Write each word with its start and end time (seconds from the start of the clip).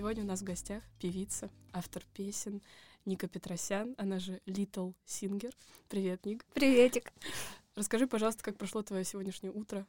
Сегодня 0.00 0.24
у 0.24 0.26
нас 0.26 0.40
в 0.40 0.44
гостях 0.44 0.82
певица, 0.98 1.50
автор 1.74 2.02
песен 2.14 2.62
Ника 3.04 3.28
Петросян, 3.28 3.94
она 3.98 4.18
же 4.18 4.40
Little 4.46 4.94
Singer. 5.04 5.54
Привет, 5.90 6.24
Ник. 6.24 6.42
Приветик. 6.54 7.12
Расскажи, 7.74 8.06
пожалуйста, 8.06 8.42
как 8.42 8.56
прошло 8.56 8.82
твое 8.82 9.04
сегодняшнее 9.04 9.52
утро? 9.52 9.86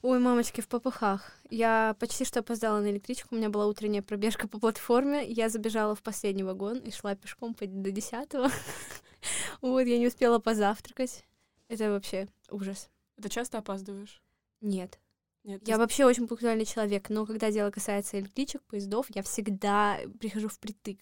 Ой, 0.00 0.18
мамочки, 0.18 0.62
в 0.62 0.66
попыхах. 0.66 1.30
Я 1.50 1.94
почти 2.00 2.24
что 2.24 2.40
опоздала 2.40 2.80
на 2.80 2.90
электричку, 2.90 3.34
у 3.34 3.36
меня 3.36 3.50
была 3.50 3.66
утренняя 3.66 4.00
пробежка 4.00 4.48
по 4.48 4.58
платформе, 4.58 5.30
я 5.30 5.50
забежала 5.50 5.94
в 5.94 6.02
последний 6.02 6.42
вагон 6.42 6.78
и 6.78 6.90
шла 6.90 7.14
пешком 7.14 7.54
до 7.60 7.90
десятого. 7.90 8.50
Вот, 9.60 9.82
я 9.82 9.98
не 9.98 10.06
успела 10.06 10.38
позавтракать. 10.38 11.26
Это 11.68 11.90
вообще 11.90 12.28
ужас. 12.50 12.88
Ты 13.20 13.28
часто 13.28 13.58
опаздываешь? 13.58 14.22
Нет. 14.62 14.98
Нет, 15.44 15.66
Я 15.66 15.76
вообще 15.76 16.04
очень 16.04 16.28
пунктуальный 16.28 16.64
человек, 16.64 17.10
но 17.10 17.26
когда 17.26 17.50
дело 17.50 17.70
касается 17.70 18.18
электричек, 18.18 18.62
поездов, 18.62 19.06
я 19.14 19.22
всегда 19.22 19.98
прихожу 20.20 20.48
впритык. 20.48 20.98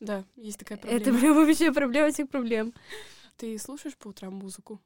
Да, 0.00 0.24
есть 0.36 0.58
такая 0.58 0.78
проблема. 0.78 1.00
Это 1.00 1.18
прям 1.18 1.34
вообще 1.34 1.72
проблема 1.72 2.12
всех 2.12 2.28
проблем. 2.28 2.72
Ты 3.36 3.58
слушаешь 3.58 3.96
по 3.96 4.08
утрам 4.08 4.32
музыку? 4.32 4.80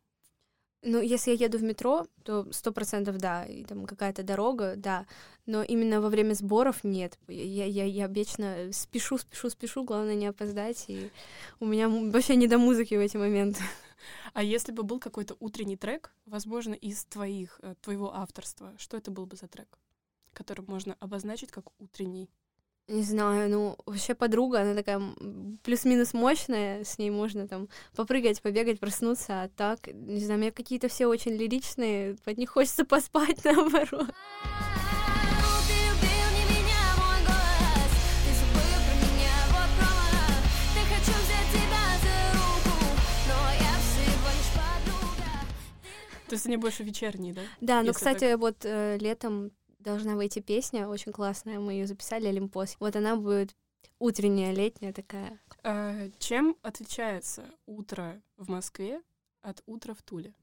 Ну, 0.83 1.01
если 1.01 1.33
я 1.33 1.47
еду 1.47 1.59
в 1.59 1.63
метро, 1.63 2.07
то 2.23 2.51
сто 2.53 2.71
процентов 2.71 3.19
да, 3.19 3.45
и 3.45 3.65
там 3.65 3.85
какая-то 3.85 4.23
дорога, 4.23 4.75
да, 4.77 5.07
но 5.45 5.63
именно 5.63 6.01
во 6.01 6.09
время 6.09 6.35
сборов 6.35 6.85
нет. 6.85 7.19
Я, 7.27 7.65
я, 7.65 7.85
я 7.85 8.07
вечно 8.07 8.71
спешу, 8.73 9.19
спешу, 9.19 9.51
спешу, 9.51 9.83
главное 9.83 10.15
не 10.15 10.27
опоздать, 10.29 10.85
и 10.87 11.11
у 11.59 11.67
меня 11.67 11.89
вообще 11.89 12.37
не 12.37 12.47
до 12.47 12.59
музыки 12.59 12.95
в 12.95 13.01
эти 13.01 13.17
моменты. 13.17 13.61
А 14.33 14.43
если 14.43 14.73
бы 14.73 14.83
был 14.83 15.01
какой-то 15.01 15.37
утренний 15.41 15.77
трек, 15.77 16.13
возможно, 16.27 16.75
из 16.75 17.05
твоих, 17.05 17.61
э, 17.63 17.75
твоего 17.81 18.15
авторства, 18.15 18.75
что 18.79 18.97
это 18.97 19.11
был 19.11 19.27
бы 19.27 19.37
за 19.37 19.49
трек, 19.49 19.79
который 20.33 20.65
можно 20.67 20.97
обозначить 21.01 21.51
как 21.51 21.67
утренний? 21.79 22.31
Не 22.89 23.03
знаю, 23.03 23.51
ну, 23.51 23.77
вообще 23.85 24.15
подруга, 24.15 24.63
она 24.63 24.75
такая 24.75 24.99
плюс-минус 25.63 26.15
мощная, 26.15 26.85
с 26.85 26.97
ней 26.97 27.11
можно 27.11 27.47
там 27.47 27.69
попрыгать, 27.95 28.41
побегать, 28.41 28.81
проснуться, 28.81 29.43
а 29.43 29.49
так, 29.49 29.89
не 29.89 30.21
знаю, 30.21 30.41
мне 30.41 30.53
какие-то 30.53 30.89
все 30.89 31.07
очень 31.07 31.33
лиричные, 31.33 32.17
под 32.25 32.39
них 32.39 32.49
хочется 32.49 32.87
поспать, 32.87 33.41
наоборот. 33.45 34.09
То 46.29 46.35
есть 46.35 46.47
они 46.47 46.57
больше 46.57 46.83
вечерние, 46.83 47.33
да? 47.33 47.43
Да, 47.61 47.83
ну, 47.83 47.93
кстати, 47.93 48.31
так... 48.31 48.39
вот 48.39 48.57
э, 48.65 48.99
летом 48.99 49.53
должна 49.79 50.17
выйти 50.17 50.41
песня, 50.41 50.89
очень 50.89 51.13
классная, 51.13 51.59
мы 51.59 51.73
ее 51.73 51.87
записали, 51.87 52.27
Олимпос. 52.27 52.77
Вот 52.81 52.97
она 52.97 53.17
будет 53.17 53.55
утренняя, 53.99 54.53
летняя 54.53 54.93
такая. 54.93 55.41
А, 55.63 56.11
чем 56.19 56.57
отличается 56.63 57.45
утро 57.67 58.21
в 58.37 58.51
Москве 58.51 59.01
от 59.43 59.63
утра 59.67 59.95
в 59.95 60.03
Туле? 60.03 60.35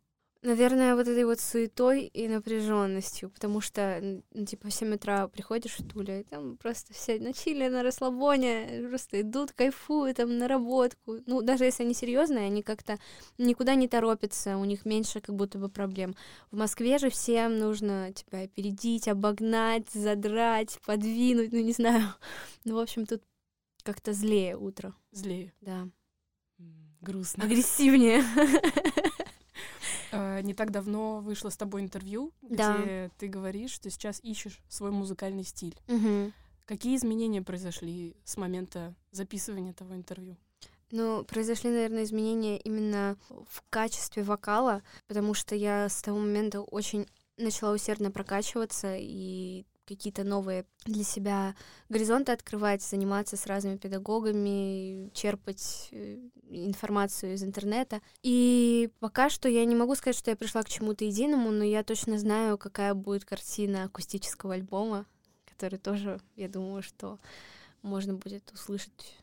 Наверное, 0.42 0.96
вот 0.96 1.08
этой 1.08 1.26
вот 1.26 1.40
суетой 1.40 2.06
и 2.06 2.28
напряженностью, 2.28 3.32
потому 3.32 3.62
что, 3.62 4.22
ну, 4.32 4.46
типа, 4.46 4.68
в 4.70 4.74
7 4.74 4.94
утра 4.94 5.28
приходишь 5.28 5.80
в 5.80 5.88
Туле, 5.88 6.22
и 6.22 6.24
там 6.24 6.58
просто 6.58 6.94
все 6.94 7.20
на 7.20 7.34
чили, 7.34 7.68
на 7.68 7.82
расслабоне, 7.82 8.86
просто 8.88 9.22
идут, 9.22 9.54
кайфуют 9.54 10.18
там 10.18 10.38
на 10.38 10.48
работку. 10.48 11.18
Ну, 11.26 11.42
даже 11.42 11.66
если 11.66 11.84
они 11.84 11.96
серьезные, 11.96 12.46
они 12.46 12.62
как-то 12.62 13.00
никуда 13.40 13.74
не 13.74 13.88
торопятся, 13.88 14.58
у 14.58 14.66
них 14.66 14.86
меньше 14.86 15.20
как 15.20 15.36
будто 15.36 15.58
бы 15.58 15.68
проблем. 15.68 16.16
В 16.52 16.58
Москве 16.58 17.00
же 17.00 17.10
всем 17.10 17.58
нужно, 17.58 18.14
типа, 18.14 18.42
опередить, 18.42 19.08
обогнать, 19.08 19.90
задрать, 19.90 20.80
подвинуть, 20.86 21.52
ну, 21.52 21.60
не 21.62 21.74
знаю. 21.74 22.04
Ну, 22.66 22.76
в 22.76 22.80
общем, 22.80 23.06
тут 23.06 23.24
как-то 23.84 24.14
злее 24.14 24.58
утро. 24.58 24.94
Злее? 25.12 25.54
Да. 25.62 25.88
Грустно. 27.02 27.44
Агрессивнее. 27.46 28.24
Э, 30.12 30.42
не 30.42 30.54
так 30.54 30.72
давно 30.72 31.20
вышло 31.20 31.50
с 31.50 31.58
тобой 31.58 31.82
интервью, 31.82 32.32
да. 32.42 32.78
где 32.78 33.12
ты 33.18 33.28
говоришь, 33.28 33.72
что 33.72 33.90
сейчас 33.90 34.20
ищешь 34.24 34.62
свой 34.68 34.92
музыкальный 34.92 35.44
стиль. 35.44 35.78
Угу. 35.88 36.32
Какие 36.66 36.96
изменения 36.96 37.42
произошли 37.42 38.16
с 38.24 38.38
момента 38.38 38.96
записывания 39.12 39.72
этого 39.72 39.94
интервью? 39.96 40.38
Ну, 40.92 41.24
произошли, 41.26 41.72
наверное, 41.72 42.04
изменения 42.04 42.58
именно 42.58 43.18
в 43.30 43.64
качестве 43.70 44.24
вокала, 44.24 44.82
потому 45.08 45.34
что 45.34 45.56
я 45.56 45.90
с 45.90 46.02
того 46.02 46.20
момента 46.20 46.62
очень 46.62 47.08
начала 47.38 47.74
усердно 47.74 48.12
прокачиваться 48.12 48.96
и 48.98 49.66
какие-то 49.86 50.24
новые 50.24 50.66
для 50.86 51.04
себя 51.04 51.56
горизонты 51.90 52.32
открывать, 52.32 52.82
заниматься 52.82 53.38
с 53.38 53.46
разными 53.46 53.78
педагогами, 53.78 55.10
черпать 55.14 55.90
э, 55.92 56.20
информацию 56.50 57.34
из 57.34 57.44
интернета. 57.44 58.02
И 58.24 58.90
пока 59.00 59.30
что 59.30 59.48
я 59.48 59.66
не 59.66 59.76
могу 59.76 59.96
сказать, 59.96 60.18
что 60.18 60.32
я 60.32 60.36
пришла 60.38 60.64
к 60.64 60.70
чему-то 60.70 61.06
единому, 61.06 61.52
но 61.52 61.64
я 61.64 61.84
точно 61.84 62.18
знаю, 62.18 62.58
какая 62.58 62.94
будет 62.94 63.26
картина 63.26 63.86
акустического 63.86 64.56
альбома, 64.56 65.06
который 65.46 65.80
тоже, 65.80 66.20
я 66.36 66.50
думаю, 66.50 66.82
что 66.82 67.20
можно 67.82 68.14
будет 68.14 68.52
услышать 68.52 69.16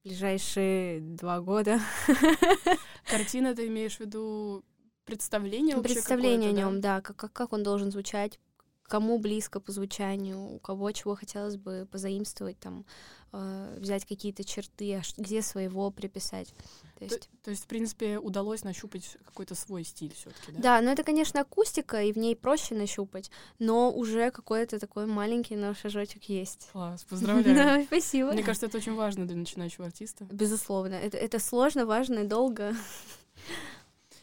в 0.00 0.08
ближайшие 0.08 1.00
два 1.00 1.40
года. 1.40 1.80
Картина 3.06 3.54
ты 3.54 3.68
имеешь 3.68 3.96
в 3.96 4.00
виду 4.00 4.64
представление 5.04 5.76
Представление 5.76 6.50
о 6.50 6.52
нем, 6.52 6.80
да, 6.80 6.96
да 6.96 7.00
как, 7.00 7.32
как 7.32 7.52
он 7.52 7.62
должен 7.62 7.90
звучать, 7.90 8.38
кому 8.86 9.18
близко 9.18 9.60
по 9.60 9.72
звучанию, 9.72 10.38
у 10.38 10.58
кого 10.58 10.92
чего 10.92 11.14
хотелось 11.14 11.56
бы 11.56 11.88
позаимствовать, 11.90 12.58
там, 12.58 12.84
э, 13.32 13.78
взять 13.80 14.04
какие-то 14.04 14.44
черты, 14.44 14.94
а 14.94 15.02
где 15.16 15.42
своего 15.42 15.90
приписать. 15.90 16.54
То 16.98 17.04
есть... 17.04 17.20
То, 17.20 17.28
то 17.44 17.50
есть, 17.50 17.64
в 17.64 17.66
принципе, 17.66 18.18
удалось 18.18 18.64
нащупать 18.64 19.16
какой-то 19.24 19.54
свой 19.54 19.84
стиль 19.84 20.14
все 20.14 20.30
таки 20.30 20.52
да? 20.52 20.60
Да, 20.60 20.80
но 20.80 20.92
это, 20.92 21.02
конечно, 21.02 21.40
акустика, 21.40 22.02
и 22.02 22.12
в 22.12 22.18
ней 22.18 22.36
проще 22.36 22.74
нащупать, 22.74 23.30
но 23.58 23.92
уже 23.92 24.30
какой-то 24.30 24.78
такой 24.78 25.06
маленький 25.06 25.56
наш 25.56 25.80
шажочек 25.80 26.24
есть. 26.24 26.68
Класс, 26.72 27.04
поздравляю. 27.08 27.84
Спасибо. 27.84 28.32
Мне 28.32 28.42
кажется, 28.42 28.66
это 28.66 28.78
очень 28.78 28.94
важно 28.94 29.26
для 29.26 29.36
начинающего 29.36 29.86
артиста. 29.86 30.24
Безусловно. 30.30 30.94
Это, 30.94 31.38
сложно, 31.38 31.86
важно 31.86 32.20
и 32.20 32.26
долго. 32.26 32.74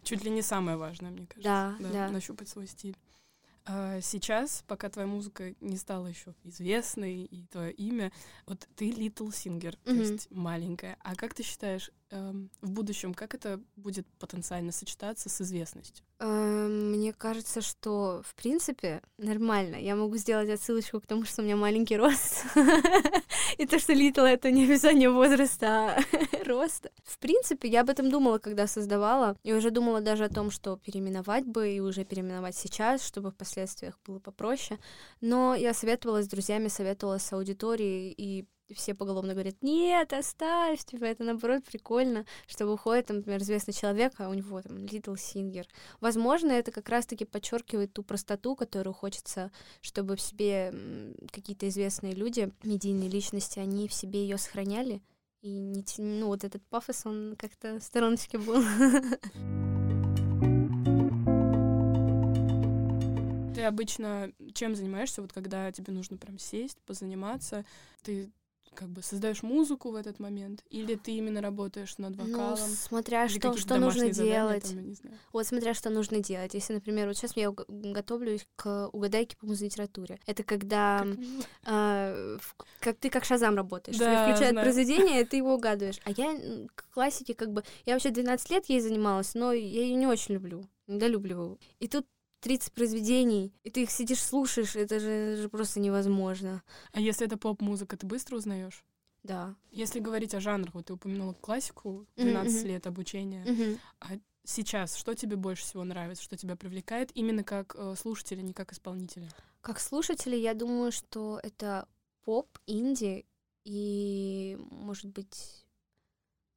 Чуть 0.03 0.23
ли 0.23 0.31
не 0.31 0.41
самое 0.41 0.77
важное, 0.77 1.11
мне 1.11 1.27
кажется. 1.27 1.75
Да. 1.79 1.89
да. 1.91 2.09
Нащупать 2.09 2.49
свой 2.49 2.67
стиль. 2.67 2.97
А 3.65 4.01
сейчас, 4.01 4.63
пока 4.67 4.89
твоя 4.89 5.07
музыка 5.07 5.55
не 5.61 5.77
стала 5.77 6.07
еще 6.07 6.33
известной 6.43 7.23
и 7.23 7.45
твое 7.45 7.71
имя, 7.71 8.11
вот 8.45 8.67
ты 8.75 8.89
Little 8.89 9.29
Singer, 9.29 9.61
mm-hmm. 9.71 9.77
то 9.83 9.93
есть 9.93 10.31
маленькая. 10.31 10.97
А 11.01 11.15
как 11.15 11.33
ты 11.33 11.43
считаешь, 11.43 11.89
эм, 12.09 12.49
в 12.61 12.71
будущем, 12.71 13.13
как 13.13 13.33
это 13.33 13.61
будет 13.77 14.05
потенциально 14.19 14.73
сочетаться 14.73 15.29
с 15.29 15.39
известностью? 15.39 16.05
Эм, 16.19 16.91
мне 16.91 17.13
кажется, 17.13 17.61
что 17.61 18.21
в 18.25 18.35
принципе 18.35 19.01
нормально. 19.17 19.77
Я 19.77 19.95
могу 19.95 20.17
сделать 20.17 20.49
отсылочку 20.49 20.99
к 20.99 21.07
тому, 21.07 21.23
что 21.23 21.41
у 21.41 21.45
меня 21.45 21.55
маленький 21.55 21.95
рост. 21.95 22.45
И 23.57 23.65
то, 23.65 23.79
что 23.79 23.93
Little 23.93 24.25
это 24.25 24.51
не 24.51 24.65
описание 24.65 25.09
возраста, 25.09 25.95
а 25.95 26.43
роста. 26.45 26.91
В 27.03 27.17
принципе, 27.19 27.67
я 27.67 27.81
об 27.81 27.89
этом 27.89 28.09
думала, 28.09 28.39
когда 28.39 28.67
создавала. 28.67 29.35
И 29.43 29.53
уже 29.53 29.71
думала 29.71 30.01
даже 30.01 30.25
о 30.25 30.29
том, 30.29 30.51
что 30.51 30.77
переименовать 30.77 31.45
бы 31.45 31.71
и 31.71 31.79
уже 31.79 32.03
переименовать 32.03 32.55
сейчас, 32.55 33.05
чтобы 33.05 33.31
в 33.31 33.35
последствиях 33.35 33.99
было 34.05 34.19
попроще. 34.19 34.79
Но 35.21 35.55
я 35.55 35.73
советовалась 35.73 36.25
с 36.25 36.29
друзьями, 36.29 36.67
советовалась 36.67 37.23
с 37.23 37.33
аудиторией, 37.33 38.13
и 38.15 38.45
все 38.73 38.93
поголовно 38.93 39.33
говорят, 39.33 39.55
нет, 39.61 40.13
оставь, 40.13 40.83
типа, 40.83 41.05
это 41.05 41.23
наоборот 41.23 41.63
прикольно, 41.63 42.25
что 42.47 42.65
выходит, 42.65 43.07
там, 43.07 43.17
например, 43.17 43.41
известный 43.41 43.73
человек, 43.73 44.13
а 44.17 44.29
у 44.29 44.33
него 44.33 44.61
там 44.61 44.77
Little 44.77 45.15
Singer. 45.15 45.65
Возможно, 46.01 46.51
это 46.51 46.71
как 46.71 46.89
раз-таки 46.89 47.25
подчеркивает 47.25 47.93
ту 47.93 48.03
простоту, 48.03 48.55
которую 48.55 48.93
хочется, 48.93 49.51
чтобы 49.81 50.15
в 50.15 50.21
себе 50.21 50.73
какие-то 51.31 51.67
известные 51.69 52.13
люди, 52.13 52.51
медийные 52.63 53.09
личности, 53.09 53.59
они 53.59 53.87
в 53.87 53.93
себе 53.93 54.23
ее 54.23 54.37
сохраняли, 54.37 55.01
и 55.41 55.59
не, 55.59 55.83
ну, 55.97 56.27
вот 56.27 56.45
этот 56.45 56.65
пафос, 56.67 57.05
он 57.05 57.35
как-то 57.37 57.79
в 57.79 57.83
стороночке 57.83 58.37
был. 58.37 58.63
Ты 63.53 63.63
обычно 63.63 64.31
чем 64.53 64.75
занимаешься, 64.75 65.21
вот 65.21 65.33
когда 65.33 65.71
тебе 65.71 65.93
нужно 65.93 66.17
прям 66.17 66.39
сесть, 66.39 66.79
позаниматься? 66.85 67.65
Ты 68.03 68.31
как 68.73 68.89
бы 68.89 69.01
создаешь 69.01 69.43
музыку 69.43 69.91
в 69.91 69.95
этот 69.95 70.19
момент, 70.19 70.63
или 70.69 70.95
ты 70.95 71.11
именно 71.11 71.41
работаешь 71.41 71.97
над 71.97 72.15
ну, 72.15 72.25
вокалом? 72.25 72.59
Ну, 72.59 72.75
смотря 72.75 73.27
что, 73.29 73.55
что 73.57 73.77
нужно 73.77 74.09
делать. 74.09 74.63
Там, 74.63 75.13
вот 75.31 75.47
смотря 75.47 75.73
что 75.73 75.89
нужно 75.89 76.19
делать. 76.19 76.53
Если, 76.53 76.73
например, 76.73 77.07
вот 77.07 77.17
сейчас 77.17 77.35
я 77.35 77.51
готовлюсь 77.67 78.45
к 78.55 78.89
угадайке 78.91 79.37
по 79.37 79.45
музлитературе. 79.45 80.19
Это 80.25 80.43
когда 80.43 80.99
как, 80.99 81.73
э, 81.73 82.37
как 82.79 82.97
ты 82.97 83.09
как 83.09 83.25
Шазам 83.25 83.55
работаешь. 83.55 83.97
Да, 83.97 84.23
включают 84.23 84.51
знаю. 84.51 84.65
произведение, 84.65 85.21
и 85.21 85.25
ты 85.25 85.37
его 85.37 85.53
угадываешь. 85.55 85.99
А 86.05 86.11
я 86.11 86.37
к 86.75 86.89
классике 86.91 87.33
как 87.33 87.51
бы... 87.51 87.63
Я 87.85 87.93
вообще 87.93 88.09
12 88.09 88.49
лет 88.49 88.65
ей 88.67 88.79
занималась, 88.79 89.33
но 89.35 89.53
я 89.53 89.83
ее 89.83 89.95
не 89.95 90.07
очень 90.07 90.35
люблю. 90.35 90.67
Недолюбливаю. 90.87 91.59
И 91.79 91.87
тут 91.87 92.05
30 92.43 92.73
произведений, 92.73 93.53
и 93.63 93.69
ты 93.69 93.83
их 93.83 93.91
сидишь, 93.91 94.21
слушаешь, 94.21 94.75
это 94.75 94.99
же, 94.99 95.09
это 95.09 95.41
же 95.43 95.49
просто 95.49 95.79
невозможно. 95.79 96.61
А 96.91 96.99
если 96.99 97.25
это 97.25 97.37
поп-музыка, 97.37 97.95
ты 97.95 98.05
быстро 98.05 98.35
узнаешь? 98.35 98.83
Да. 99.23 99.55
Если 99.71 100.01
говорить 100.01 100.35
о 100.35 100.41
жанрах, 100.41 100.73
вот 100.73 100.87
ты 100.87 100.93
упомянула 100.93 101.33
классику, 101.33 102.05
12 102.17 102.53
mm-hmm. 102.53 102.67
лет 102.67 102.85
обучения. 102.85 103.45
Mm-hmm. 103.45 103.79
А 104.01 104.07
сейчас 104.43 104.95
что 104.95 105.13
тебе 105.13 105.37
больше 105.37 105.63
всего 105.63 105.85
нравится, 105.85 106.21
что 106.21 106.35
тебя 106.35 106.57
привлекает 106.57 107.11
именно 107.13 107.45
как 107.45 107.75
э, 107.77 107.95
слушателя, 107.97 108.41
не 108.41 108.51
как 108.51 108.73
исполнителя? 108.73 109.29
Как 109.61 109.79
слушателя, 109.79 110.37
я 110.37 110.53
думаю, 110.53 110.91
что 110.91 111.39
это 111.41 111.87
поп, 112.25 112.49
инди 112.67 113.25
и, 113.63 114.57
может 114.69 115.05
быть, 115.05 115.65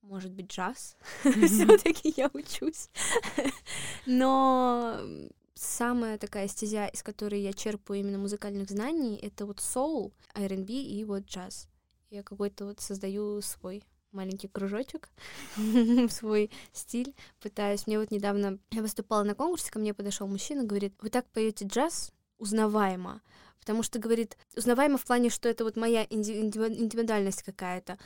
может 0.02 0.32
быть, 0.32 0.50
джаз. 0.52 0.96
Все-таки 1.22 2.12
я 2.16 2.28
учусь. 2.32 2.90
Но 4.06 5.00
самая 5.56 6.18
такая 6.18 6.48
стезя, 6.48 6.86
из 6.86 7.02
которой 7.02 7.40
я 7.40 7.52
черпаю 7.52 8.00
именно 8.00 8.18
музыкальных 8.18 8.70
знаний, 8.70 9.18
это 9.20 9.46
вот 9.46 9.60
соул, 9.60 10.12
R&B 10.34 10.72
и 10.72 11.04
вот 11.04 11.24
джаз. 11.24 11.68
Я 12.10 12.22
какой-то 12.22 12.66
вот 12.66 12.80
создаю 12.80 13.40
свой 13.40 13.82
маленький 14.12 14.48
кружочек, 14.48 15.10
свой 16.10 16.50
стиль, 16.72 17.14
пытаюсь. 17.40 17.86
Мне 17.86 17.98
вот 17.98 18.10
недавно 18.10 18.58
я 18.70 18.82
выступала 18.82 19.22
на 19.24 19.34
конкурсе, 19.34 19.70
ко 19.70 19.78
мне 19.78 19.94
подошел 19.94 20.26
мужчина, 20.26 20.64
говорит, 20.64 20.94
вы 21.00 21.10
так 21.10 21.26
поете 21.30 21.66
джаз 21.66 22.12
узнаваемо, 22.38 23.22
потому 23.66 23.82
что, 23.82 23.98
говорит, 23.98 24.38
узнаваемо 24.56 24.96
в 24.96 25.04
плане, 25.04 25.28
что 25.28 25.48
это 25.48 25.64
вот 25.64 25.76
моя 25.76 26.04
индивидуальность 26.08 27.42
какая-то. 27.42 27.98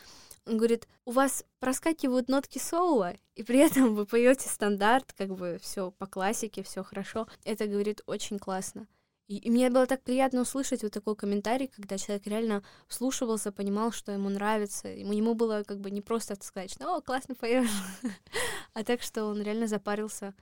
Он 0.47 0.57
говорит, 0.57 0.89
у 1.05 1.11
вас 1.11 1.45
проскакивают 1.59 2.31
нотки 2.31 2.57
соло, 2.59 3.13
и 3.35 3.43
при 3.43 3.59
этом 3.59 3.95
вы 3.95 4.07
поете 4.07 4.49
стандарт, 4.49 5.13
как 5.13 5.29
бы 5.35 5.59
все 5.61 5.91
по 5.91 6.07
классике, 6.07 6.63
все 6.63 6.83
хорошо. 6.83 7.29
Это, 7.45 7.67
говорит, 7.67 8.01
очень 8.07 8.39
классно. 8.39 8.87
И, 9.29 9.37
и 9.37 9.51
мне 9.51 9.69
было 9.69 9.87
так 9.87 10.03
приятно 10.03 10.41
услышать 10.41 10.83
вот 10.83 10.93
такой 10.93 11.15
комментарий, 11.15 11.69
когда 11.69 11.99
человек 11.99 12.27
реально 12.27 12.63
вслушивался, 12.89 13.53
понимал, 13.53 13.93
что 13.93 14.13
ему 14.13 14.31
нравится. 14.31 14.89
Ему, 14.89 15.13
ему 15.13 15.35
было 15.35 15.63
как 15.63 15.79
бы 15.79 15.91
не 15.91 16.01
просто 16.01 16.37
сказать, 16.41 16.73
что 16.73 16.97
«О, 16.97 17.03
классно 17.03 17.35
поешь», 17.35 17.69
а 18.73 18.83
так, 18.83 19.03
что 19.03 19.27
он 19.27 19.43
реально 19.43 19.67
запарился, 19.67 20.35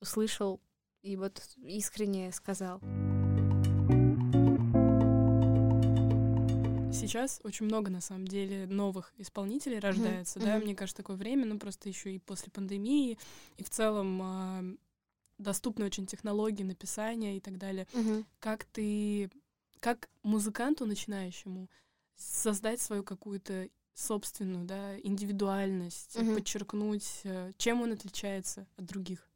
услышал 0.00 0.60
и 1.02 1.16
вот 1.16 1.42
искренне 1.56 2.30
сказал. 2.30 2.80
Сейчас 7.00 7.40
очень 7.44 7.66
много, 7.66 7.90
на 7.90 8.00
самом 8.00 8.26
деле, 8.26 8.66
новых 8.66 9.12
исполнителей 9.18 9.78
рождается, 9.78 10.38
mm-hmm. 10.38 10.44
да, 10.44 10.56
mm-hmm. 10.56 10.64
мне 10.64 10.74
кажется, 10.74 11.02
такое 11.02 11.16
время, 11.16 11.46
ну, 11.46 11.58
просто 11.58 11.88
еще 11.88 12.14
и 12.14 12.18
после 12.18 12.50
пандемии, 12.52 13.18
и 13.56 13.64
в 13.64 13.70
целом 13.70 14.78
доступны 15.40 15.86
очень 15.86 16.06
технологии 16.06 16.62
написания 16.62 17.36
и 17.36 17.40
так 17.40 17.58
далее. 17.58 17.86
Угу. 17.92 18.24
Как 18.38 18.64
ты, 18.64 19.30
как 19.80 20.08
музыканту 20.22 20.86
начинающему 20.86 21.68
создать 22.16 22.80
свою 22.80 23.02
какую-то 23.02 23.68
собственную, 23.94 24.64
да, 24.64 24.98
индивидуальность, 25.00 26.16
угу. 26.16 26.34
подчеркнуть, 26.34 27.20
э, 27.24 27.52
чем 27.56 27.82
он 27.82 27.92
отличается 27.92 28.66
от 28.76 28.86
других? 28.86 29.28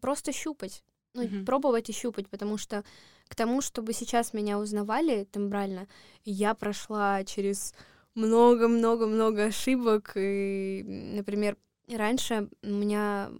Просто 0.00 0.32
щупать. 0.32 0.84
Ну, 1.14 1.24
угу. 1.24 1.44
пробовать 1.44 1.88
и 1.88 1.92
щупать, 1.92 2.28
потому 2.28 2.58
что 2.58 2.84
к 3.28 3.34
тому, 3.34 3.60
чтобы 3.60 3.92
сейчас 3.92 4.32
меня 4.32 4.58
узнавали 4.58 5.24
тембрально, 5.24 5.88
я 6.24 6.54
прошла 6.54 7.24
через 7.24 7.74
много-много-много 8.14 9.44
ошибок. 9.46 10.12
И, 10.16 10.82
например, 10.84 11.56
раньше 11.88 12.48
у 12.62 12.68
меня 12.68 13.30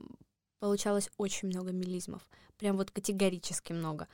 получалось 0.58 1.10
очень 1.18 1.48
много 1.48 1.72
мелизмов, 1.72 2.22
прям 2.56 2.76
вот 2.76 2.90
категорически 2.90 3.72
много. 3.72 4.08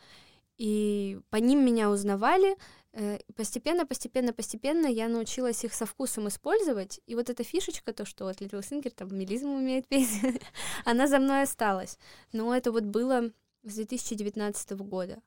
И 0.58 1.18
по 1.30 1.36
ним 1.36 1.64
меня 1.64 1.88
узнавали, 1.90 2.54
э, 2.92 3.18
постепенно, 3.34 3.86
постепенно, 3.86 4.34
постепенно 4.34 4.86
я 4.86 5.08
научилась 5.08 5.64
их 5.64 5.72
со 5.72 5.86
вкусом 5.86 6.28
использовать, 6.28 7.00
и 7.06 7.14
вот 7.14 7.30
эта 7.30 7.44
фишечка, 7.44 7.94
то, 7.94 8.04
что 8.04 8.24
вот 8.24 8.40
Литл 8.42 8.60
Сингер 8.60 8.90
там 8.90 9.16
мелизм 9.16 9.48
умеет 9.48 9.88
петь, 9.88 10.10
она 10.84 11.06
за 11.06 11.18
мной 11.18 11.42
осталась. 11.42 11.98
Но 12.32 12.54
это 12.54 12.72
вот 12.72 12.84
было 12.84 13.30
с 13.62 13.74
2019 13.74 14.72
года. 14.72 15.22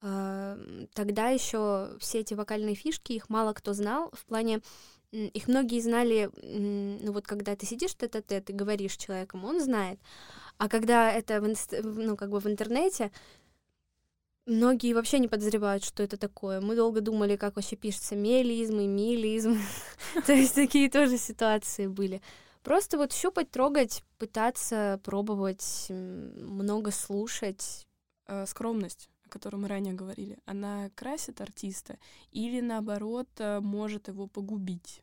А, 0.00 0.58
тогда 0.94 1.28
еще 1.28 1.96
все 1.98 2.20
эти 2.20 2.34
вокальные 2.34 2.74
фишки, 2.74 3.12
их 3.12 3.28
мало 3.28 3.52
кто 3.52 3.72
знал, 3.72 4.10
в 4.12 4.24
плане 4.26 4.60
их 5.10 5.48
многие 5.48 5.80
знали, 5.80 6.30
ну 6.42 7.12
вот 7.12 7.26
когда 7.26 7.56
ты 7.56 7.64
сидишь 7.64 7.94
тет-а-тет 7.94 8.50
и 8.50 8.52
говоришь 8.52 8.96
человеком, 8.96 9.44
он 9.44 9.60
знает. 9.60 9.98
А 10.58 10.68
когда 10.68 11.10
это 11.10 11.40
в, 11.40 11.46
ну, 11.82 12.16
как 12.16 12.30
бы 12.30 12.40
в 12.40 12.46
интернете, 12.46 13.10
многие 14.44 14.92
вообще 14.92 15.18
не 15.18 15.28
подозревают, 15.28 15.82
что 15.82 16.02
это 16.02 16.18
такое. 16.18 16.60
Мы 16.60 16.76
долго 16.76 17.00
думали, 17.00 17.36
как 17.36 17.56
вообще 17.56 17.76
пишется 17.76 18.16
мелизм 18.16 18.80
и 18.80 18.86
милизм. 18.86 19.58
То 20.26 20.32
есть 20.32 20.54
такие 20.54 20.90
тоже 20.90 21.16
ситуации 21.16 21.86
были. 21.86 22.20
Просто 22.62 22.98
вот 22.98 23.12
щупать, 23.12 23.50
трогать, 23.50 24.04
пытаться, 24.18 25.00
пробовать, 25.04 25.86
много 25.88 26.90
слушать. 26.90 27.86
Э, 28.26 28.44
скромность 28.46 29.08
о 29.28 29.30
которой 29.30 29.56
мы 29.56 29.68
ранее 29.68 29.94
говорили, 29.94 30.38
она 30.46 30.90
красит 30.94 31.40
артиста 31.40 31.98
или 32.32 32.60
наоборот 32.60 33.28
э, 33.38 33.60
может 33.60 34.08
его 34.08 34.26
погубить? 34.26 35.02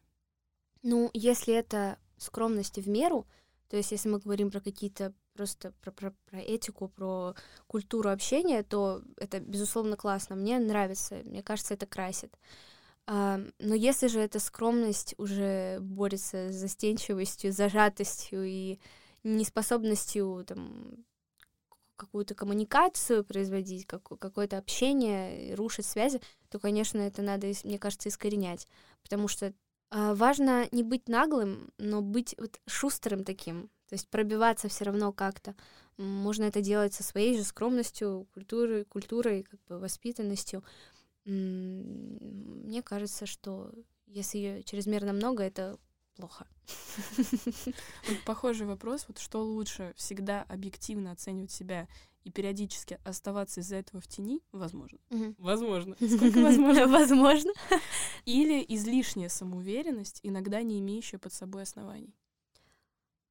Ну, 0.82 1.10
если 1.14 1.54
это 1.54 1.98
скромность 2.18 2.78
в 2.78 2.90
меру, 2.90 3.26
то 3.70 3.78
есть 3.78 3.92
если 3.92 4.10
мы 4.10 4.20
говорим 4.20 4.52
про 4.52 4.60
какие-то 4.60 5.14
просто 5.34 5.74
про, 5.82 5.92
про, 5.92 6.14
про 6.30 6.40
этику, 6.40 6.88
про 6.88 7.36
культуру 7.68 8.10
общения, 8.10 8.64
то 8.64 9.02
это, 9.18 9.40
безусловно, 9.40 9.98
классно. 9.98 10.36
Мне 10.36 10.60
нравится, 10.60 11.22
мне 11.26 11.44
кажется, 11.44 11.74
это 11.74 11.86
красит. 11.86 12.38
А, 13.08 13.40
но 13.60 13.76
если 13.76 14.08
же 14.08 14.20
эта 14.20 14.40
скромность 14.40 15.14
уже 15.18 15.80
борется 15.82 16.52
с 16.52 16.56
застенчивостью, 16.56 17.52
зажатостью 17.52 18.46
и 18.46 18.80
неспособностью 19.24 20.46
там, 20.48 21.06
какую-то 21.96 22.36
коммуникацию 22.36 23.24
производить, 23.24 23.86
как, 23.86 24.04
какое-то 24.04 24.58
общение, 24.58 25.56
рушить 25.56 25.86
связи, 25.86 26.22
то, 26.50 26.60
конечно, 26.60 27.00
это 27.00 27.22
надо, 27.22 27.52
мне 27.64 27.80
кажется, 27.80 28.10
искоренять. 28.10 28.68
Потому 29.02 29.28
что 29.28 29.48
э, 29.48 29.54
важно 29.92 30.68
не 30.72 30.84
быть 30.84 31.08
наглым, 31.10 31.72
но 31.78 32.02
быть 32.02 32.36
вот 32.38 32.60
шустрым 32.68 33.24
таким. 33.24 33.70
То 33.88 33.94
есть 33.94 34.10
пробиваться 34.10 34.68
все 34.68 34.86
равно 34.86 35.14
как-то. 35.14 35.56
Можно 35.98 36.46
это 36.46 36.62
делать 36.62 36.94
со 36.94 37.04
своей 37.04 37.38
же 37.38 37.44
скромностью, 37.44 38.28
культурой, 38.34 38.86
культурой, 38.86 39.44
как 39.44 39.60
бы 39.68 39.80
воспитанностью. 39.80 40.64
Мне 41.26 42.82
кажется, 42.84 43.26
что 43.26 43.72
если 44.06 44.38
ее 44.38 44.64
чрезмерно 44.64 45.14
много, 45.14 45.44
это 45.44 45.78
плохо. 46.16 46.48
Вот 48.08 48.24
похожий 48.26 48.66
вопрос. 48.66 49.06
Вот 49.08 49.20
что 49.20 49.44
лучше, 49.44 49.94
всегда 49.96 50.44
объективно 50.44 51.12
оценивать 51.12 51.52
себя 51.52 51.88
и 52.24 52.32
периодически 52.32 53.00
оставаться 53.04 53.62
из-за 53.62 53.76
этого 53.78 54.02
в 54.02 54.08
тени? 54.08 54.42
Возможно. 54.52 54.98
Угу. 55.12 55.36
Возможно. 55.38 55.96
Сколько 56.00 56.42
возможно? 56.42 56.88
Возможно. 56.88 57.52
Или 58.26 58.66
излишняя 58.68 59.30
самоуверенность, 59.30 60.20
иногда 60.24 60.62
не 60.62 60.80
имеющая 60.80 61.20
под 61.20 61.34
собой 61.34 61.64
оснований? 61.64 62.16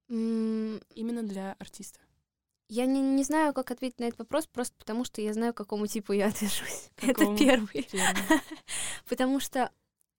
Именно 0.08 1.22
для 1.22 1.54
артиста. 1.58 1.98
Я 2.68 2.86
не, 2.86 3.00
не 3.00 3.24
знаю, 3.24 3.52
как 3.52 3.70
ответить 3.70 3.98
на 4.00 4.04
этот 4.04 4.20
вопрос, 4.20 4.46
просто 4.46 4.74
потому 4.78 5.04
что 5.04 5.20
я 5.20 5.32
знаю, 5.34 5.52
к 5.52 5.56
какому 5.56 5.86
типу 5.86 6.12
я 6.12 6.28
отношусь. 6.28 6.90
Это 6.96 7.36
первый. 7.36 7.88
потому 9.08 9.40
что 9.40 9.70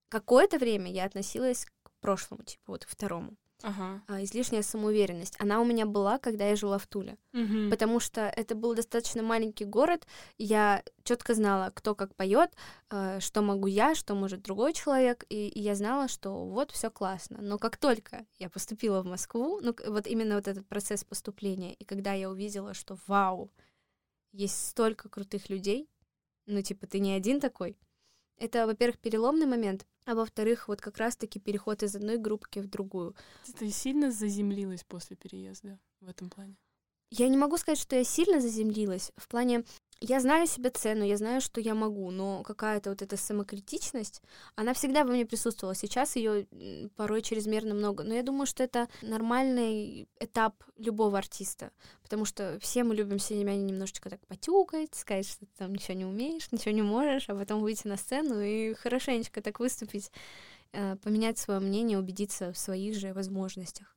какое-то 0.10 0.60
время 0.60 0.91
я 0.91 1.05
относилась 1.05 1.65
прошлому, 2.06 2.44
типа 2.44 2.64
вот 2.68 2.84
второму. 2.84 3.36
Ага. 3.64 4.04
А, 4.08 4.24
излишняя 4.24 4.62
самоуверенность. 4.62 5.36
Она 5.40 5.60
у 5.60 5.66
меня 5.66 5.88
была, 5.88 6.20
когда 6.20 6.48
я 6.48 6.56
жила 6.56 6.78
в 6.78 6.86
Туле. 6.86 7.18
Угу. 7.34 7.72
Потому 7.72 8.00
что 8.00 8.22
это 8.22 8.54
был 8.54 8.76
достаточно 8.76 9.24
маленький 9.24 9.66
город. 9.66 10.06
Я 10.38 10.84
четко 11.04 11.34
знала, 11.34 11.72
кто 11.74 11.96
как 11.96 12.14
поет, 12.16 12.52
э, 12.92 13.20
что 13.22 13.42
могу 13.42 13.66
я, 13.66 13.96
что 13.96 14.14
может 14.14 14.44
другой 14.44 14.74
человек. 14.74 15.26
И, 15.30 15.48
и 15.48 15.60
я 15.62 15.74
знала, 15.74 16.08
что 16.08 16.46
вот 16.46 16.72
все 16.72 16.92
классно. 16.92 17.40
Но 17.42 17.58
как 17.58 17.78
только 17.78 18.26
я 18.38 18.50
поступила 18.50 19.02
в 19.02 19.06
Москву, 19.06 19.60
ну 19.64 19.74
вот 19.88 20.06
именно 20.06 20.36
вот 20.36 20.48
этот 20.48 20.68
процесс 20.68 21.04
поступления, 21.04 21.74
и 21.74 21.86
когда 21.86 22.14
я 22.14 22.30
увидела, 22.30 22.76
что 22.76 23.00
вау, 23.08 23.50
есть 24.32 24.68
столько 24.68 25.10
крутых 25.10 25.50
людей, 25.50 25.90
ну 26.46 26.62
типа 26.62 26.86
ты 26.86 27.00
не 27.00 27.14
один 27.14 27.40
такой, 27.40 27.78
это, 28.38 28.65
во-первых, 28.65 29.00
переломный 29.00 29.46
момент, 29.46 29.86
а 30.06 30.15
во-вторых, 30.15 30.68
вот 30.68 30.82
как 30.82 30.98
раз-таки 30.98 31.39
переход 31.39 31.84
из 31.84 31.96
одной 31.96 32.18
группки 32.18 32.60
в 32.60 32.68
другую. 32.68 33.15
Ты 33.58 33.70
сильно 33.72 34.12
заземлилась 34.12 34.84
после 34.84 35.15
переезда 35.15 35.80
в 36.01 36.10
этом 36.10 36.30
плане? 36.30 36.58
Я 37.12 37.30
не 37.30 37.38
могу 37.38 37.58
сказать, 37.58 37.80
что 37.80 37.96
я 37.96 38.04
сильно 38.04 38.42
заземлилась. 38.42 39.12
В 39.15 39.27
плане 39.27 39.63
я 40.02 40.20
знаю 40.20 40.46
себе 40.48 40.70
цену, 40.70 41.04
я 41.04 41.18
знаю, 41.18 41.42
что 41.42 41.62
я 41.62 41.74
могу, 41.74 42.12
но 42.12 42.44
какая-то 42.44 42.90
вот 42.90 43.02
эта 43.02 43.18
самокритичность, 43.18 44.22
она 44.56 44.74
всегда 44.74 45.04
во 45.04 45.12
мне 45.12 45.25
присутствовала. 45.25 45.75
Сейчас 45.75 46.16
ее 46.16 46.48
порой 46.96 47.22
чрезмерно 47.22 47.74
много. 47.74 48.04
Но 48.04 48.14
я 48.14 48.24
думаю, 48.24 48.46
что 48.46 48.64
это 48.64 48.90
нормальный 49.02 50.08
этап 50.20 50.56
любого 50.78 51.18
артиста, 51.18 51.72
потому 52.02 52.25
что 52.25 52.58
все 52.60 52.84
мы 52.84 52.96
любим 52.96 53.20
себя 53.20 53.56
немножечко 53.56 54.10
так 54.10 54.25
потюкать, 54.28 54.94
сказать, 54.96 55.28
что 55.28 55.46
ты 55.46 55.52
там 55.58 55.74
ничего 55.74 55.96
не 55.96 56.06
умеешь, 56.06 56.52
ничего 56.52 56.74
не 56.74 56.82
можешь, 56.82 57.30
а 57.30 57.36
потом 57.36 57.62
выйти 57.62 57.88
на 57.88 57.98
сцену 57.98 58.42
и 58.42 58.74
хорошенечко 58.74 59.42
так 59.42 59.60
выступить, 59.60 60.12
э, 60.74 60.98
поменять 60.98 61.38
свое 61.38 61.60
мнение, 61.60 61.98
убедиться 61.98 62.52
в 62.52 62.58
своих 62.58 62.96
же 62.96 63.14
возможностях. 63.14 63.96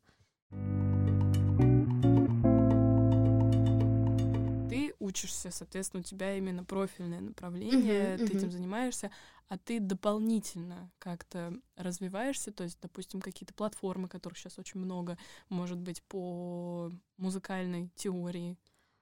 Учишься, 5.08 5.50
соответственно, 5.50 6.00
у 6.00 6.04
тебя 6.04 6.36
именно 6.36 6.64
профильное 6.64 7.20
направление, 7.20 8.14
uh-huh, 8.14 8.18
ты 8.18 8.24
uh-huh. 8.24 8.36
этим 8.36 8.50
занимаешься, 8.50 9.10
а 9.48 9.56
ты 9.56 9.80
дополнительно 9.80 10.90
как-то 10.98 11.54
развиваешься, 11.76 12.52
то 12.52 12.64
есть, 12.64 12.78
допустим, 12.82 13.20
какие-то 13.20 13.54
платформы, 13.54 14.08
которых 14.08 14.38
сейчас 14.38 14.58
очень 14.58 14.80
много, 14.80 15.16
может 15.48 15.78
быть, 15.78 16.02
по 16.02 16.90
музыкальной 17.16 17.90
теории, 17.96 18.58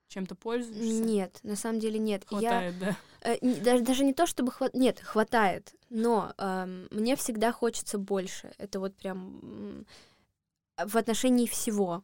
чем-то 0.09 0.37
пользуешься? 0.37 1.05
Нет, 1.05 1.41
на 1.43 1.57
самом 1.57 1.81
деле 1.81 1.99
нет. 1.99 2.25
Хватает, 2.27 2.75
я, 2.81 2.81
да? 2.81 2.97
Э, 3.23 3.61
даже, 3.61 3.83
даже 3.83 4.05
не 4.05 4.15
то, 4.15 4.25
чтобы 4.27 4.53
хват... 4.53 4.73
Нет, 4.73 5.01
хватает, 5.01 5.75
но 5.91 6.33
э, 6.39 6.87
мне 6.93 7.17
всегда 7.17 7.51
хочется 7.51 7.99
больше. 7.99 8.53
Это 8.59 8.79
вот 8.79 8.95
прям 8.95 9.85
в 10.85 10.97
отношении 10.97 11.47
всего 11.47 12.02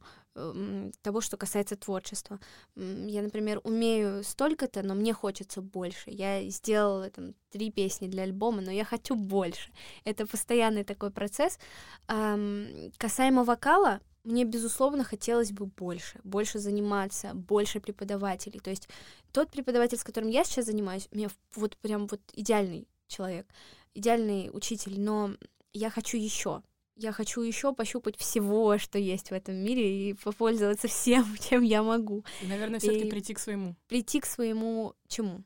того, 1.03 1.21
что 1.21 1.37
касается 1.37 1.77
творчества. 1.77 2.41
Я, 2.75 3.21
например, 3.21 3.61
умею 3.65 4.25
столько-то, 4.25 4.83
но 4.83 4.95
мне 4.95 5.13
хочется 5.13 5.61
больше. 5.61 6.11
Я 6.11 6.49
сделала 6.49 7.11
там 7.11 7.35
три 7.51 7.71
песни 7.71 8.09
для 8.09 8.23
альбома, 8.23 8.63
но 8.63 8.71
я 8.71 8.85
хочу 8.85 9.15
больше. 9.15 9.71
Это 10.05 10.27
постоянный 10.27 10.85
такой 10.85 11.11
процесс. 11.11 11.59
Касаемо 12.07 13.45
вокала, 13.45 14.01
мне, 14.25 14.45
безусловно, 14.45 15.05
хотелось 15.05 15.53
бы 15.53 15.67
больше, 15.67 16.19
больше 16.25 16.59
заниматься, 16.61 17.35
больше 17.35 17.81
преподавателей. 17.81 18.61
То 18.61 18.71
есть 18.71 18.89
тот 19.33 19.51
преподаватель, 19.51 19.99
с 19.99 20.05
которым 20.05 20.31
я 20.31 20.45
сейчас 20.45 20.67
занимаюсь, 20.67 21.09
меня 21.11 21.29
вот 21.57 21.77
прям 21.77 22.07
вот 22.07 22.21
идеальный 22.33 22.89
человек, 23.07 23.47
идеальный 23.95 24.49
учитель, 24.51 24.99
но 24.99 25.33
я 25.75 25.91
хочу 25.91 26.17
еще 26.17 26.63
я 26.97 27.13
хочу 27.13 27.43
еще 27.43 27.73
пощупать 27.73 28.17
всего, 28.17 28.79
что 28.79 28.99
есть 28.99 29.31
в 29.31 29.33
этом 29.33 29.57
мире, 29.57 30.11
и 30.11 30.15
попользоваться 30.15 30.89
всем, 30.89 31.25
чем 31.49 31.63
я 31.63 31.83
могу. 31.83 32.25
И, 32.43 32.47
наверное, 32.47 32.81
все-таки 32.81 33.09
прийти 33.09 33.35
к 33.35 33.39
своему. 33.39 33.77
Прийти 33.89 34.21
к 34.21 34.27
своему 34.27 34.95
чему? 35.09 35.45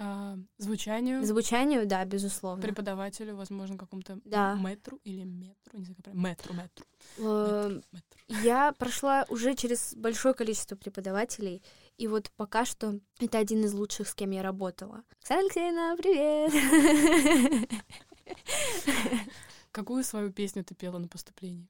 А, 0.00 0.36
звучанию. 0.58 1.24
Звучанию, 1.24 1.84
да, 1.84 2.04
безусловно. 2.04 2.62
Преподавателю, 2.62 3.34
возможно, 3.34 3.76
какому-то 3.76 4.20
да. 4.24 4.54
метру 4.54 5.00
или 5.02 5.24
метру, 5.24 5.76
не 5.78 5.84
знаю, 5.84 5.96
как 5.96 6.04
правильно. 6.04 6.28
Метру, 6.28 6.54
метру. 6.54 6.86
Э, 7.18 7.80
я 8.44 8.72
прошла 8.72 9.26
уже 9.28 9.56
через 9.56 9.94
большое 9.96 10.34
количество 10.34 10.76
преподавателей, 10.76 11.64
и 11.96 12.06
вот 12.06 12.30
пока 12.36 12.64
что 12.64 13.00
это 13.18 13.38
один 13.38 13.64
из 13.64 13.74
лучших, 13.74 14.06
с 14.06 14.14
кем 14.14 14.30
я 14.30 14.44
работала. 14.44 15.02
Оксана 15.20 15.40
Алексеевна, 15.40 15.96
привет! 15.96 16.52
Какую 19.78 20.02
свою 20.02 20.32
песню 20.32 20.64
ты 20.64 20.74
пела 20.74 20.98
на 20.98 21.06
поступлении? 21.06 21.68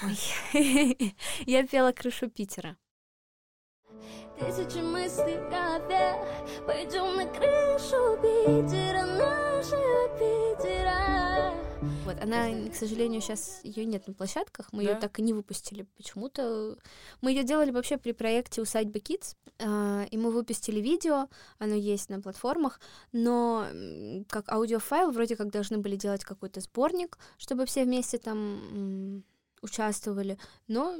Ой, 0.00 0.16
я 1.46 1.66
пела 1.66 1.90
«Крышу 1.90 2.30
Питера». 2.30 2.76
Тысячи 4.38 4.78
мыслей 4.78 5.38
в 5.38 5.50
голове 5.50 6.24
Пойдем 6.64 7.16
на 7.16 7.26
крышу 7.26 8.16
Питера, 8.22 9.06
нашего 9.06 10.08
Питера 10.16 10.85
Вот, 12.04 12.22
она, 12.22 12.68
к 12.70 12.74
сожалению, 12.74 13.20
сейчас 13.20 13.60
ее 13.62 13.84
нет 13.84 14.06
на 14.06 14.14
площадках, 14.14 14.72
мы 14.72 14.84
да? 14.84 14.90
ее 14.90 15.00
так 15.00 15.18
и 15.18 15.22
не 15.22 15.32
выпустили 15.32 15.86
почему-то. 15.96 16.76
Мы 17.20 17.32
ее 17.32 17.44
делали 17.44 17.70
вообще 17.70 17.96
при 17.96 18.12
проекте 18.12 18.62
«Усадьба 18.62 18.98
Kids», 18.98 19.36
а, 19.58 20.04
и 20.10 20.16
мы 20.16 20.30
выпустили 20.30 20.80
видео, 20.80 21.28
оно 21.58 21.74
есть 21.74 22.08
на 22.10 22.20
платформах, 22.20 22.80
но 23.12 23.66
как 24.28 24.50
аудиофайл 24.50 25.10
вроде 25.10 25.36
как 25.36 25.50
должны 25.50 25.78
были 25.78 25.96
делать 25.96 26.24
какой-то 26.24 26.60
сборник, 26.60 27.18
чтобы 27.38 27.66
все 27.66 27.84
вместе 27.84 28.18
там 28.18 29.22
участвовали, 29.62 30.38
но 30.68 30.96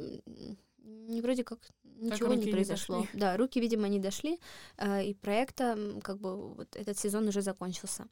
не 0.86 1.20
вроде 1.20 1.44
как 1.44 1.58
ничего 1.84 2.34
не 2.34 2.50
произошло. 2.50 3.06
Не 3.12 3.20
да, 3.20 3.36
руки, 3.36 3.60
видимо, 3.60 3.88
не 3.88 3.98
дошли, 3.98 4.38
э, 4.76 5.04
и 5.04 5.14
проекта, 5.14 5.78
как 6.02 6.18
бы, 6.18 6.54
вот 6.54 6.76
этот 6.76 6.98
сезон 6.98 7.28
уже 7.28 7.42
закончился. 7.42 8.06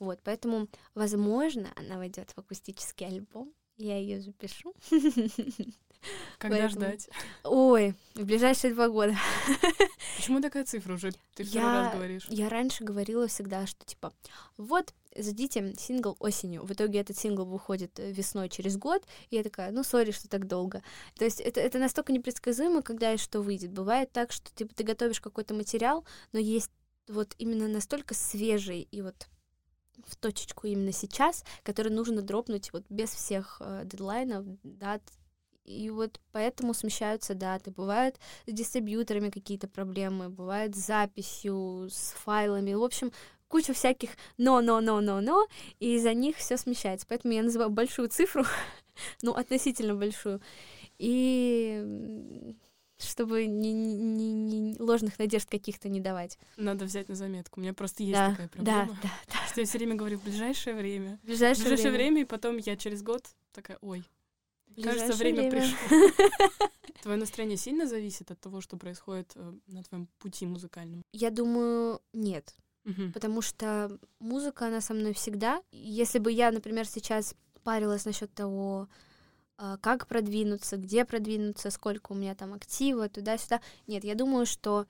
Вот, 0.00 0.18
поэтому, 0.24 0.66
возможно, 0.94 1.70
она 1.76 1.98
войдет 1.98 2.30
в 2.30 2.38
акустический 2.38 3.06
альбом. 3.06 3.52
Я 3.76 3.98
ее 3.98 4.20
запишу. 4.20 4.74
Когда 6.38 6.56
Поэтому... 6.56 6.70
ждать? 6.70 7.08
Ой, 7.44 7.94
в 8.14 8.24
ближайшие 8.24 8.72
два 8.72 8.88
года. 8.88 9.14
Почему 10.16 10.40
такая 10.40 10.64
цифра 10.64 10.94
уже? 10.94 11.12
Ты 11.34 11.44
второй 11.44 11.68
я, 11.68 11.82
раз 11.82 11.94
говоришь. 11.94 12.26
Я 12.28 12.48
раньше 12.48 12.84
говорила 12.84 13.26
всегда, 13.26 13.66
что 13.66 13.84
типа, 13.84 14.12
вот, 14.56 14.94
ждите 15.16 15.74
сингл 15.78 16.16
осенью. 16.18 16.62
В 16.64 16.72
итоге 16.72 17.00
этот 17.00 17.18
сингл 17.18 17.44
выходит 17.44 17.98
э, 18.00 18.10
весной 18.12 18.48
через 18.48 18.78
год, 18.78 19.02
и 19.28 19.36
я 19.36 19.42
такая, 19.42 19.70
ну, 19.72 19.82
сори, 19.82 20.10
что 20.10 20.28
так 20.28 20.46
долго. 20.46 20.82
То 21.16 21.24
есть 21.24 21.40
это, 21.40 21.60
это 21.60 21.78
настолько 21.78 22.12
непредсказуемо, 22.12 22.80
когда 22.80 23.12
и 23.12 23.18
что 23.18 23.42
выйдет. 23.42 23.72
Бывает 23.72 24.10
так, 24.10 24.32
что 24.32 24.50
типа, 24.54 24.74
ты 24.74 24.84
готовишь 24.84 25.20
какой-то 25.20 25.52
материал, 25.52 26.06
но 26.32 26.38
есть 26.38 26.70
вот 27.08 27.34
именно 27.38 27.68
настолько 27.68 28.14
свежий 28.14 28.88
и 28.90 29.02
вот 29.02 29.28
в 30.06 30.16
точечку 30.16 30.66
именно 30.66 30.92
сейчас, 30.92 31.44
который 31.62 31.92
нужно 31.92 32.22
дропнуть 32.22 32.72
вот 32.72 32.84
без 32.88 33.10
всех 33.10 33.60
э, 33.60 33.82
дедлайнов, 33.84 34.44
дат, 34.62 35.02
и 35.64 35.90
вот 35.90 36.20
поэтому 36.32 36.74
смещаются 36.74 37.34
даты. 37.34 37.70
Бывают 37.70 38.16
с 38.46 38.52
дистрибьюторами 38.52 39.30
какие-то 39.30 39.68
проблемы, 39.68 40.28
бывает 40.28 40.74
с 40.74 40.86
записью, 40.86 41.88
с 41.90 42.12
файлами. 42.12 42.74
В 42.74 42.82
общем, 42.82 43.12
куча 43.48 43.72
всяких 43.72 44.10
но-но-но-но-но, 44.38 45.46
и 45.78 45.94
из-за 45.94 46.14
них 46.14 46.36
все 46.36 46.56
смещается. 46.56 47.06
Поэтому 47.08 47.34
я 47.34 47.42
называю 47.42 47.70
большую 47.70 48.08
цифру, 48.08 48.44
ну, 49.22 49.32
относительно 49.32 49.94
большую. 49.94 50.40
И 50.98 52.54
чтобы 53.02 53.46
ни, 53.46 53.68
ни, 53.68 54.24
ни 54.24 54.76
ложных 54.78 55.18
надежд 55.18 55.48
каких-то 55.48 55.88
не 55.88 56.00
давать. 56.00 56.38
Надо 56.56 56.84
взять 56.84 57.08
на 57.08 57.14
заметку. 57.14 57.60
У 57.60 57.62
меня 57.62 57.74
просто 57.74 58.02
есть 58.02 58.14
да, 58.14 58.30
такая 58.30 58.48
проблема. 58.48 58.86
Да, 58.86 58.98
да, 59.02 59.10
да. 59.28 59.46
Что 59.48 59.60
я 59.60 59.66
все 59.66 59.78
время 59.78 59.94
говорю 59.94 60.18
в 60.18 60.24
ближайшее 60.24 60.76
время. 60.76 61.18
В 61.22 61.26
ближайшее, 61.26 61.64
в 61.64 61.68
ближайшее 61.68 61.92
время. 61.92 62.04
время, 62.04 62.22
и 62.22 62.24
потом 62.24 62.56
я 62.58 62.76
через 62.76 63.02
год 63.02 63.24
такая, 63.52 63.78
ой, 63.80 64.04
Кажется, 64.82 65.12
время, 65.14 65.50
время. 65.50 65.50
пришло. 65.50 66.68
Твое 67.02 67.18
настроение 67.18 67.56
сильно 67.56 67.86
зависит 67.86 68.30
от 68.30 68.40
того, 68.40 68.60
что 68.60 68.76
происходит 68.76 69.32
э, 69.34 69.52
на 69.66 69.82
твоем 69.82 70.06
пути 70.18 70.46
музыкальном? 70.46 71.02
Я 71.12 71.30
думаю, 71.30 72.00
нет. 72.12 72.54
Угу. 72.84 73.12
Потому 73.12 73.42
что 73.42 73.98
музыка, 74.18 74.66
она 74.66 74.80
со 74.80 74.94
мной 74.94 75.12
всегда. 75.12 75.62
Если 75.72 76.18
бы 76.18 76.30
я, 76.30 76.50
например, 76.50 76.86
сейчас 76.86 77.34
парилась 77.62 78.04
насчет 78.04 78.32
того, 78.32 78.88
как 79.80 80.06
продвинуться, 80.06 80.76
где 80.76 81.04
продвинуться, 81.04 81.70
сколько 81.70 82.12
у 82.12 82.14
меня 82.14 82.34
там 82.34 82.54
актива, 82.54 83.08
туда-сюда. 83.08 83.60
Нет, 83.86 84.04
я 84.04 84.14
думаю, 84.14 84.46
что 84.46 84.86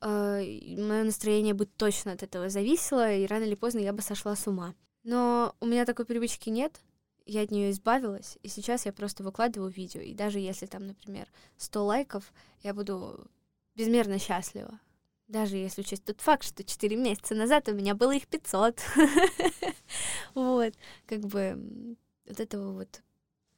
э, 0.00 0.06
мое 0.06 1.04
настроение 1.04 1.54
бы 1.54 1.66
точно 1.66 2.12
от 2.12 2.22
этого 2.22 2.48
зависело, 2.50 3.12
и 3.12 3.26
рано 3.26 3.44
или 3.44 3.54
поздно 3.54 3.78
я 3.78 3.92
бы 3.92 4.02
сошла 4.02 4.36
с 4.36 4.46
ума. 4.46 4.74
Но 5.02 5.54
у 5.60 5.66
меня 5.66 5.84
такой 5.84 6.04
привычки 6.04 6.50
нет, 6.50 6.80
я 7.26 7.42
от 7.42 7.50
нее 7.50 7.70
избавилась, 7.70 8.38
и 8.42 8.48
сейчас 8.48 8.86
я 8.86 8.92
просто 8.92 9.22
выкладываю 9.22 9.70
видео, 9.70 10.00
и 10.00 10.14
даже 10.14 10.38
если 10.38 10.66
там, 10.66 10.86
например, 10.86 11.28
100 11.56 11.84
лайков, 11.84 12.32
я 12.62 12.74
буду 12.74 13.26
безмерно 13.74 14.18
счастлива. 14.18 14.78
Даже 15.28 15.56
если 15.56 15.80
учесть 15.80 16.04
тот 16.04 16.20
факт, 16.20 16.44
что 16.44 16.62
4 16.62 16.96
месяца 16.96 17.34
назад 17.34 17.68
у 17.68 17.72
меня 17.72 17.94
было 17.94 18.12
их 18.12 18.26
500. 18.26 18.80
Вот, 20.34 20.72
как 21.06 21.20
бы 21.20 21.96
вот 22.26 22.40
этого 22.40 22.72
вот 22.72 23.02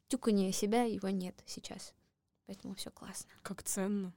тюкания 0.08 0.52
себя 0.52 0.84
его 0.84 1.08
нет 1.08 1.34
сейчас. 1.46 1.92
Поэтому 2.46 2.74
все 2.74 2.90
классно. 2.90 3.30
Как 3.42 3.62
ценно. 3.62 4.12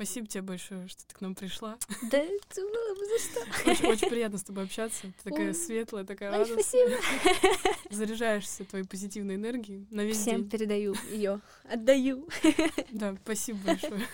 Спасибо 0.00 0.26
тебе 0.26 0.40
большое, 0.40 0.88
что 0.88 1.06
ты 1.06 1.14
к 1.14 1.20
нам 1.20 1.34
пришла. 1.34 1.76
Да, 2.10 2.16
это 2.16 2.62
было 2.62 2.94
бы 2.94 3.04
за 3.04 3.18
что. 3.18 3.70
Очень, 3.70 3.86
очень 3.86 4.08
приятно 4.08 4.38
с 4.38 4.42
тобой 4.42 4.64
общаться. 4.64 5.02
Ты 5.02 5.30
такая 5.30 5.48
Ой. 5.48 5.54
светлая, 5.54 6.04
такая 6.04 6.30
радостная. 6.30 6.62
Спасибо. 6.62 7.60
Заряжаешься 7.90 8.64
твоей 8.64 8.86
позитивной 8.86 9.34
энергией 9.34 9.86
на 9.90 10.00
весь 10.00 10.16
Всем 10.16 10.36
день. 10.36 10.48
передаю 10.48 10.94
ее, 11.10 11.40
отдаю. 11.64 12.26
Да, 12.92 13.14
спасибо 13.22 13.58
большое. 13.58 14.06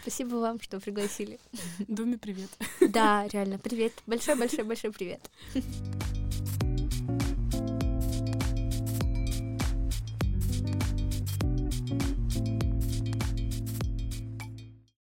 Спасибо 0.00 0.36
вам, 0.36 0.58
что 0.58 0.80
пригласили. 0.80 1.38
Думе 1.86 2.16
привет. 2.16 2.48
Да, 2.80 3.28
реально, 3.28 3.58
привет. 3.58 3.92
Большой-большой-большой 4.06 4.90
привет. 4.90 5.20